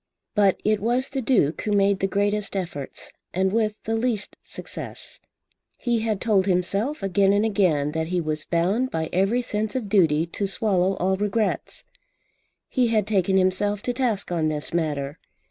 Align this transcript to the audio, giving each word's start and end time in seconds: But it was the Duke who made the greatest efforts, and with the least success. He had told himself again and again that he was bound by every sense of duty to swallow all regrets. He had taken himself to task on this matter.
But 0.33 0.59
it 0.65 0.79
was 0.79 1.09
the 1.09 1.21
Duke 1.21 1.61
who 1.61 1.73
made 1.73 1.99
the 1.99 2.07
greatest 2.07 2.55
efforts, 2.55 3.11
and 3.35 3.53
with 3.53 3.75
the 3.83 3.95
least 3.95 4.35
success. 4.41 5.19
He 5.77 5.99
had 5.99 6.19
told 6.19 6.47
himself 6.47 7.03
again 7.03 7.31
and 7.33 7.45
again 7.45 7.91
that 7.91 8.07
he 8.07 8.19
was 8.19 8.43
bound 8.45 8.89
by 8.89 9.09
every 9.13 9.43
sense 9.43 9.75
of 9.75 9.89
duty 9.89 10.25
to 10.25 10.47
swallow 10.47 10.95
all 10.95 11.17
regrets. 11.17 11.83
He 12.67 12.87
had 12.87 13.05
taken 13.05 13.37
himself 13.37 13.83
to 13.83 13.93
task 13.93 14.31
on 14.31 14.47
this 14.47 14.73
matter. 14.73 15.19